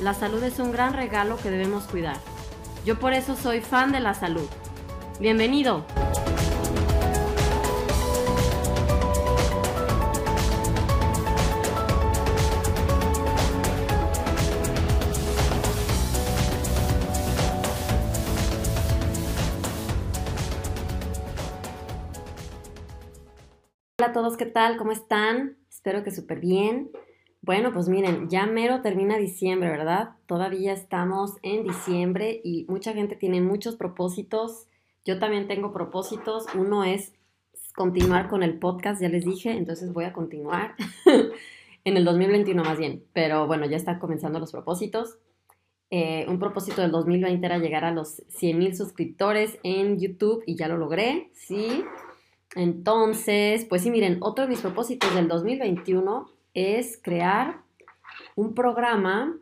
[0.00, 2.16] la salud es un gran regalo que debemos cuidar.
[2.84, 4.48] Yo por eso soy fan de la salud.
[5.20, 5.84] Bienvenido.
[24.00, 24.76] Hola a todos, ¿qué tal?
[24.76, 25.58] ¿Cómo están?
[25.68, 26.92] Espero que súper bien.
[27.48, 30.10] Bueno, pues miren, ya mero termina diciembre, ¿verdad?
[30.26, 34.66] Todavía estamos en diciembre y mucha gente tiene muchos propósitos.
[35.06, 36.44] Yo también tengo propósitos.
[36.54, 37.14] Uno es
[37.74, 40.74] continuar con el podcast, ya les dije, entonces voy a continuar
[41.84, 43.02] en el 2021 más bien.
[43.14, 45.16] Pero bueno, ya están comenzando los propósitos.
[45.88, 50.54] Eh, un propósito del 2020 era llegar a los 100 mil suscriptores en YouTube y
[50.56, 51.82] ya lo logré, ¿sí?
[52.56, 57.60] Entonces, pues sí, miren, otro de mis propósitos del 2021 es crear
[58.36, 59.36] un programa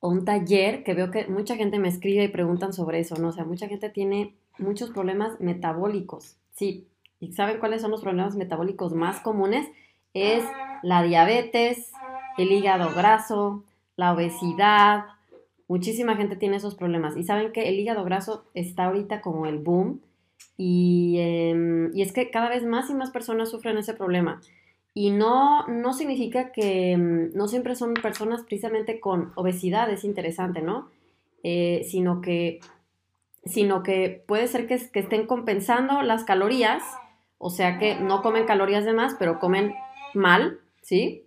[0.00, 3.28] o un taller que veo que mucha gente me escribe y preguntan sobre eso, ¿no?
[3.28, 6.88] O sea, mucha gente tiene muchos problemas metabólicos, sí.
[7.20, 9.68] ¿Y saben cuáles son los problemas metabólicos más comunes?
[10.12, 10.44] Es
[10.82, 11.92] la diabetes,
[12.36, 13.62] el hígado graso,
[13.94, 15.04] la obesidad.
[15.68, 17.16] Muchísima gente tiene esos problemas.
[17.16, 20.00] Y saben que el hígado graso está ahorita como el boom.
[20.56, 24.40] Y, em, y es que cada vez más y más personas sufren ese problema.
[24.94, 30.60] Y no, no significa que mm, no siempre son personas precisamente con obesidad, es interesante,
[30.60, 30.88] ¿no?
[31.42, 32.60] Eh, sino, que,
[33.44, 36.82] sino que puede ser que, estén compensando las calorías,
[37.38, 39.74] o sea que no comen calorías de más, pero comen
[40.14, 41.24] mal, ¿sí?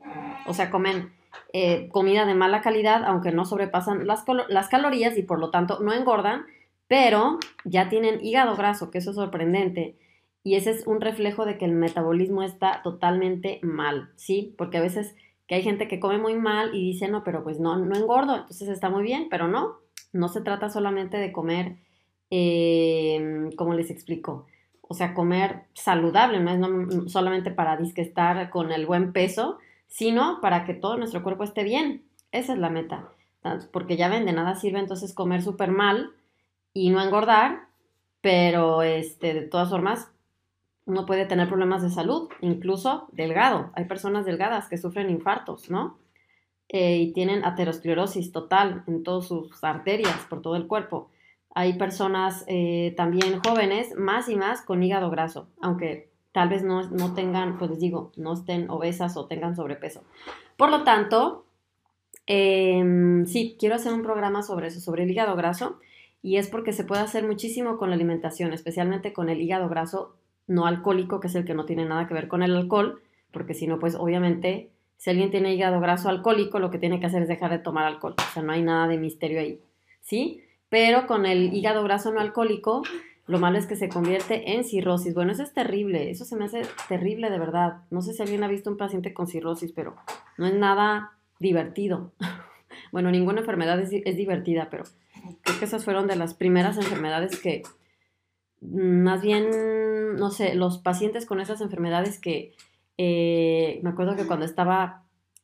[0.47, 1.11] O sea, comen
[1.51, 5.79] eh, comida de mala calidad, aunque no sobrepasan las, las calorías y por lo tanto
[5.79, 6.45] no engordan,
[6.87, 9.95] pero ya tienen hígado graso, que eso es sorprendente.
[10.45, 14.53] Y ese es un reflejo de que el metabolismo está totalmente mal, ¿sí?
[14.59, 15.15] Porque a veces
[15.47, 18.35] que hay gente que come muy mal y dice, no, pero pues no, no engordo,
[18.35, 19.79] entonces está muy bien, pero no,
[20.13, 21.77] no se trata solamente de comer,
[22.29, 24.45] eh, como les explico,
[24.81, 29.57] o sea, comer saludable, no es solamente para estar con el buen peso,
[29.87, 32.03] sino para que todo nuestro cuerpo esté bien.
[32.31, 33.09] Esa es la meta.
[33.71, 36.11] Porque ya ven, de nada sirve entonces comer súper mal
[36.71, 37.67] y no engordar,
[38.21, 40.11] pero este, de todas formas
[40.85, 43.71] uno puede tener problemas de salud, incluso delgado.
[43.73, 45.97] Hay personas delgadas que sufren infartos, ¿no?
[46.69, 51.09] Eh, y tienen aterosclerosis total en todas sus arterias, por todo el cuerpo.
[51.53, 56.83] Hay personas eh, también jóvenes, más y más, con hígado graso, aunque tal vez no,
[56.89, 60.03] no tengan, pues les digo, no estén obesas o tengan sobrepeso.
[60.57, 61.45] Por lo tanto,
[62.25, 65.79] em, sí, quiero hacer un programa sobre eso, sobre el hígado graso,
[66.21, 70.17] y es porque se puede hacer muchísimo con la alimentación, especialmente con el hígado graso
[70.47, 73.01] no alcohólico, que es el que no tiene nada que ver con el alcohol,
[73.31, 77.07] porque si no, pues obviamente, si alguien tiene hígado graso alcohólico, lo que tiene que
[77.07, 78.15] hacer es dejar de tomar alcohol.
[78.17, 79.59] O sea, no hay nada de misterio ahí,
[80.01, 80.41] ¿sí?
[80.69, 82.83] Pero con el hígado graso no alcohólico,
[83.27, 85.13] lo malo es que se convierte en cirrosis.
[85.13, 87.77] Bueno, eso es terrible, eso se me hace terrible de verdad.
[87.89, 89.95] No sé si alguien ha visto un paciente con cirrosis, pero
[90.37, 92.11] no es nada divertido.
[92.91, 94.83] bueno, ninguna enfermedad es, divertida, pero
[95.41, 97.63] creo que esas fueron de las primeras enfermedades que
[98.71, 102.53] más bien, no sé, los pacientes con esas enfermedades que
[102.97, 105.03] eh, me acuerdo que cuando estaba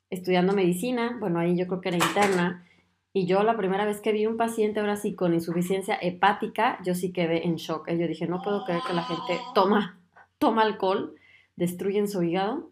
[0.10, 2.66] estudiando medicina, bueno, ahí yo creo que era interna,
[3.14, 6.96] y yo la primera vez que vi un paciente ahora sí con insuficiencia hepática, yo
[6.96, 7.90] sí quedé en shock.
[7.90, 10.00] Yo dije, no puedo creer que la gente toma,
[10.38, 11.16] toma alcohol,
[11.58, 12.70] destruyen su hígado.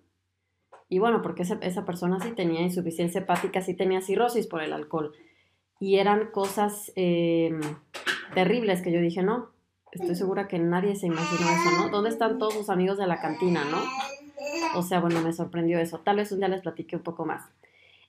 [0.87, 4.71] Y bueno, porque esa, esa persona sí tenía insuficiencia hepática, sí tenía cirrosis por el
[4.71, 5.13] alcohol.
[5.77, 7.51] Y eran cosas eh,
[8.33, 9.49] terribles que yo dije, no,
[9.91, 11.89] Estoy segura que nadie se imaginó eso, ¿no?
[11.89, 13.81] ¿Dónde están todos sus amigos de la cantina, no?
[14.75, 15.99] O sea, bueno, me sorprendió eso.
[15.99, 17.43] Tal vez un día les platiqué un poco más.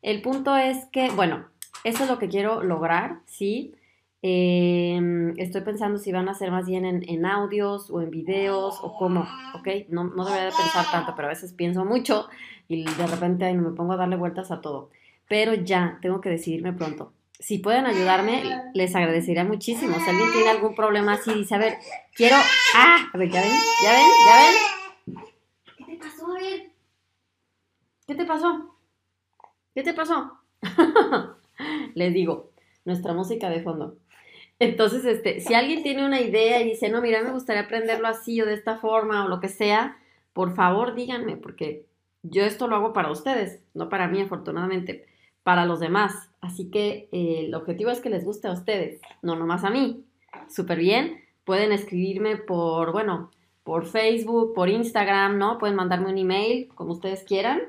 [0.03, 1.47] El punto es que, bueno,
[1.85, 3.75] eso es lo que quiero lograr, ¿sí?
[4.23, 8.97] Em, estoy pensando si van a ser más bien en, audios o en videos o
[8.99, 9.69] cómo, ¿ok?
[9.89, 12.29] No, no debería de pensar tanto, pero a veces pienso mucho
[12.69, 14.91] y de repente me pongo a darle vueltas a todo.
[15.29, 17.13] Pero ya, tengo que decidirme pronto.
[17.41, 18.43] Si pueden ayudarme,
[18.75, 19.99] les agradecería muchísimo.
[19.99, 21.79] Si alguien tiene algún problema así, dice, a ver,
[22.15, 22.37] quiero...
[22.77, 23.09] ¡Ah!
[23.13, 23.51] A ver, ¿ya ven?
[23.83, 24.09] ¿Ya ven?
[24.27, 25.27] ¿Ya ven?
[25.77, 26.27] ¿Qué te pasó?
[26.27, 26.71] A ver.
[28.07, 28.77] ¿Qué te pasó?
[29.75, 30.39] ¿Qué te pasó?
[31.95, 32.51] les digo,
[32.85, 33.97] nuestra música de fondo.
[34.59, 38.41] Entonces, este, si alguien tiene una idea y dice, no, mira, me gustaría aprenderlo así
[38.43, 39.97] o de esta forma o lo que sea,
[40.35, 41.87] por favor díganme, porque
[42.23, 45.07] yo esto lo hago para ustedes, no para mí, afortunadamente,
[45.43, 46.31] para los demás.
[46.41, 50.05] Así que eh, el objetivo es que les guste a ustedes, no nomás a mí.
[50.49, 51.21] Súper bien.
[51.45, 53.31] Pueden escribirme por, bueno,
[53.65, 55.59] por Facebook, por Instagram, ¿no?
[55.59, 57.61] Pueden mandarme un email, como ustedes quieran.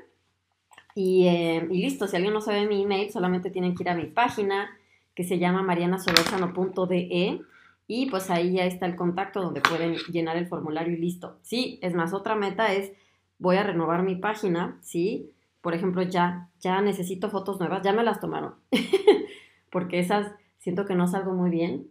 [0.94, 3.94] Y, eh, y listo, si alguien no sabe mi email, solamente tienen que ir a
[3.94, 4.70] mi página
[5.14, 7.40] que se llama marianasolórzano.de
[7.86, 11.38] y pues ahí ya está el contacto donde pueden llenar el formulario y listo.
[11.42, 12.92] Sí, es más, otra meta es
[13.38, 15.30] voy a renovar mi página, ¿sí?
[15.62, 18.56] Por ejemplo, ya, ya necesito fotos nuevas, ya me las tomaron,
[19.70, 21.88] porque esas siento que no salgo muy bien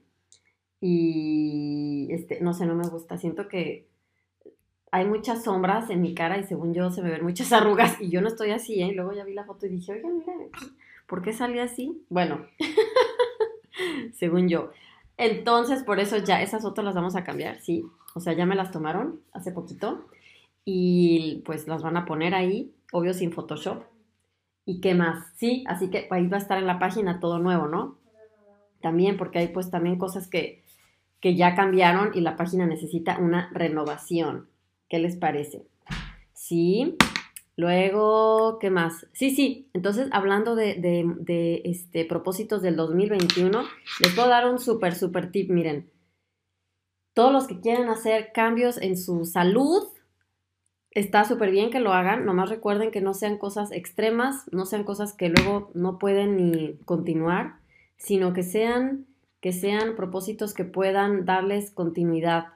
[0.79, 3.87] y, este, no sé, no me gusta, siento que
[4.91, 8.09] hay muchas sombras en mi cara y según yo se me ven muchas arrugas y
[8.09, 8.91] yo no estoy así, ¿eh?
[8.93, 10.33] Luego ya vi la foto y dije, oiga, mira,
[11.07, 12.03] ¿por qué salí así?
[12.09, 12.45] Bueno,
[14.13, 14.71] según yo.
[15.17, 17.85] Entonces, por eso ya esas fotos las vamos a cambiar, ¿sí?
[18.15, 20.05] O sea, ya me las tomaron hace poquito
[20.65, 23.83] y pues las van a poner ahí, obvio sin Photoshop.
[24.65, 25.33] ¿Y qué más?
[25.37, 27.97] Sí, así que ahí va a estar en la página todo nuevo, ¿no?
[28.81, 30.63] También porque hay pues también cosas que,
[31.19, 34.49] que ya cambiaron y la página necesita una renovación.
[34.89, 35.67] ¿Qué les parece?
[36.33, 36.97] Sí.
[37.55, 39.07] Luego, ¿qué más?
[39.13, 39.69] Sí, sí.
[39.73, 43.63] Entonces, hablando de, este, propósitos del 2021,
[44.03, 45.51] les puedo dar un súper, súper tip.
[45.51, 45.91] Miren,
[47.13, 49.83] todos los que quieren hacer cambios en su salud,
[50.91, 52.25] está súper bien que lo hagan.
[52.25, 56.77] Nomás recuerden que no sean cosas extremas, no sean cosas que luego no pueden ni
[56.85, 57.55] continuar,
[57.97, 59.05] sino que sean,
[59.39, 62.47] que sean propósitos que puedan darles continuidad.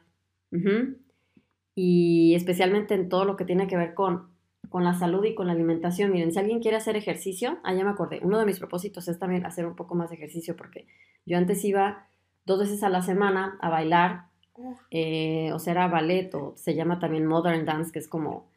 [1.76, 4.36] Y especialmente en todo lo que tiene que ver con
[4.76, 6.12] con la salud y con la alimentación.
[6.12, 9.18] Miren, si alguien quiere hacer ejercicio, ah, ya me acordé, uno de mis propósitos es
[9.18, 10.86] también hacer un poco más de ejercicio porque
[11.26, 12.08] yo antes iba
[12.46, 14.26] dos veces a la semana a bailar,
[14.92, 18.48] eh, o sea, era ballet o se llama también modern dance, que es como,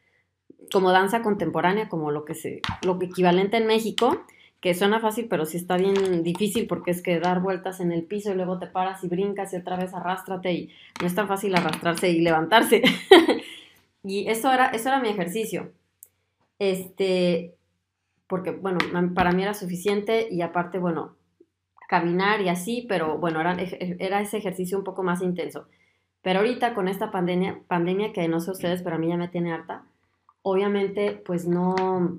[0.72, 4.24] como danza contemporánea, como lo que se, lo equivalente en México,
[4.60, 8.04] que suena fácil, pero sí está bien difícil porque es que dar vueltas en el
[8.04, 11.28] piso y luego te paras y brincas y otra vez arrástrate y no es tan
[11.28, 12.82] fácil arrastrarse y levantarse.
[14.04, 15.72] y eso era, eso era mi ejercicio.
[16.58, 17.54] Este,
[18.26, 18.78] porque, bueno,
[19.14, 21.16] para mí era suficiente y aparte, bueno,
[21.88, 23.56] caminar y así, pero bueno, era,
[23.98, 25.68] era ese ejercicio un poco más intenso.
[26.22, 29.28] Pero ahorita con esta pandemia, pandemia que no sé ustedes, pero a mí ya me
[29.28, 29.84] tiene harta,
[30.42, 32.18] obviamente pues no,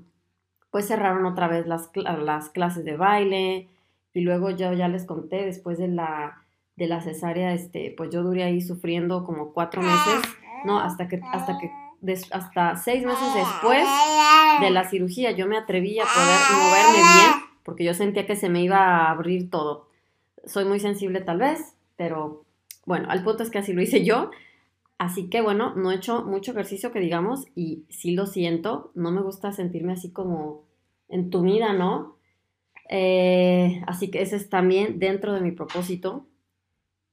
[0.70, 3.68] pues cerraron otra vez las, las clases de baile
[4.14, 6.42] y luego yo ya les conté después de la,
[6.76, 10.22] de la cesárea, este, pues yo duré ahí sufriendo como cuatro meses,
[10.64, 11.70] no, hasta que, hasta que
[12.30, 13.86] hasta seis meses después
[14.60, 18.48] de la cirugía yo me atreví a poder moverme bien porque yo sentía que se
[18.48, 19.86] me iba a abrir todo.
[20.44, 22.44] Soy muy sensible tal vez, pero
[22.86, 24.30] bueno, al punto es que así lo hice yo.
[24.98, 29.10] Así que bueno, no he hecho mucho ejercicio que digamos y sí lo siento, no
[29.10, 30.64] me gusta sentirme así como
[31.08, 32.16] entumida, ¿no?
[32.90, 36.26] Eh, así que ese es también dentro de mi propósito.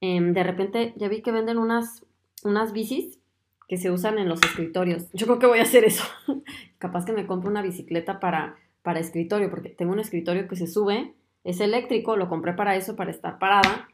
[0.01, 2.05] Em, de repente ya vi que venden unas,
[2.43, 3.19] unas bicis
[3.67, 5.09] que se usan en los escritorios.
[5.13, 6.03] Yo creo que voy a hacer eso.
[6.79, 10.67] Capaz que me compro una bicicleta para, para escritorio, porque tengo un escritorio que se
[10.67, 13.89] sube, es eléctrico, lo compré para eso, para estar parada,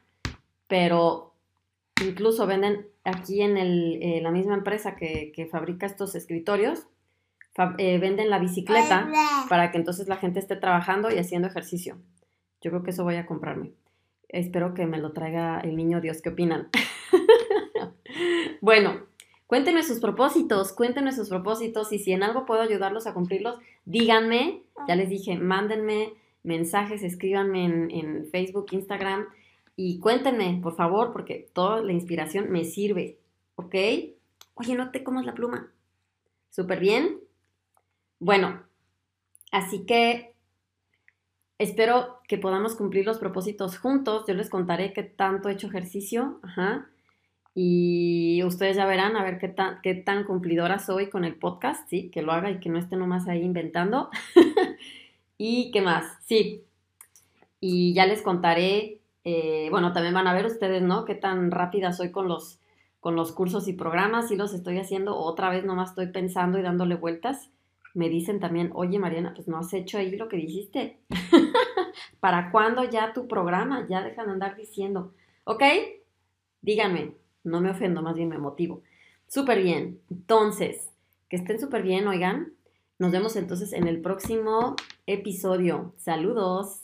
[0.68, 1.32] pero
[2.01, 6.88] incluso venden aquí en el, eh, la misma empresa que, que, fabrica estos escritorios,
[7.77, 9.12] eh, venden la bicicleta
[9.50, 11.97] para que entonces la gente esté trabajando y haciendo ejercicio.
[12.62, 13.73] Yo creo que eso voy a comprarme.
[14.29, 16.21] Espero que me lo traiga el niño Dios.
[16.21, 16.69] ¿Qué opinan?
[18.62, 19.03] bueno,
[19.53, 24.63] Cuéntenme sus propósitos, cuéntenme sus propósitos y si en algo puedo ayudarlos a cumplirlos, díganme.
[24.88, 29.27] Ya les dije, mándenme mensajes, escríbanme en, Facebook, Instagram
[29.75, 33.18] y cuéntenme, por favor, porque toda la inspiración me sirve.
[33.56, 33.75] ¿Ok?
[34.56, 35.72] Oye, no te comas la pluma.
[36.50, 37.20] Súper bien.
[38.20, 38.63] Bueno,
[39.51, 40.36] así que
[41.58, 44.25] espero que podamos cumplir los propósitos juntos.
[44.27, 46.39] Yo les contaré qué tanto he hecho ejercicio.
[46.44, 46.89] Ajá.
[47.56, 51.88] Y ustedes ya verán a ver qué tan, qué tan cumplidora soy con el podcast,
[51.89, 52.10] ¿sí?
[52.10, 54.10] Que lo haga y que no esté nomás ahí inventando.
[55.38, 56.63] y qué más, sí.
[57.60, 61.06] Y ya les contaré Eh, bueno, también van a ver ustedes, ¿no?
[61.06, 62.60] Qué tan rápida soy con los,
[63.00, 64.30] con los cursos y programas.
[64.30, 67.50] Si los estoy haciendo otra vez, nomás estoy pensando y dándole vueltas.
[67.94, 71.00] Me dicen también, oye Mariana, pues no has hecho ahí lo que dijiste.
[72.20, 73.86] ¿Para cuándo ya tu programa?
[73.88, 75.13] Ya dejan de andar diciendo.
[75.44, 75.63] ¿Ok?
[76.62, 77.15] Díganme.
[77.44, 78.82] No me ofendo, más bien me motivo.
[79.27, 80.00] Súper bien.
[80.10, 80.89] Entonces,
[81.30, 82.53] que estén súper bien, oigan.
[83.00, 84.75] Nos vemos entonces en el próximo
[85.06, 85.94] episodio.
[85.98, 86.82] Saludos.